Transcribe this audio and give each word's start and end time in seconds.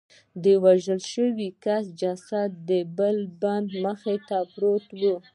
د 0.43 0.45
وژل 0.63 0.99
شوي 1.13 1.49
کس 1.63 1.83
جسد 2.01 2.49
د 2.69 2.71
بل 2.97 3.17
بندي 3.41 3.77
مخې 3.85 4.15
ته 4.27 4.37
پروت 4.53 4.87
و 4.99 5.01